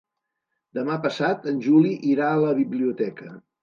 Demà 0.77 0.95
passat 1.05 1.47
en 1.53 1.63
Juli 1.69 1.95
irà 2.17 2.35
a 2.35 2.43
la 2.49 2.61
biblioteca. 2.65 3.35